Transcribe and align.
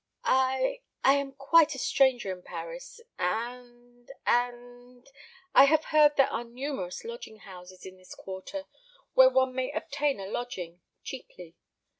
"I 0.23 0.81
I 1.03 1.13
am 1.13 1.31
quite 1.33 1.75
a 1.75 1.77
stranger 1.77 2.31
in 2.31 2.41
Paris, 2.41 3.01
and 3.19 4.09
and 4.25 5.05
I 5.53 5.65
have 5.65 5.83
heard 5.85 6.17
there 6.17 6.33
are 6.33 6.43
numerous 6.43 7.03
lodging 7.03 7.37
houses 7.37 7.85
in 7.85 7.97
this 7.97 8.15
quarter 8.15 8.65
where 9.13 9.29
one 9.29 9.53
may 9.53 9.71
obtain 9.71 10.19
a 10.19 10.25
lodging 10.25 10.81
cheaply. 11.03 11.55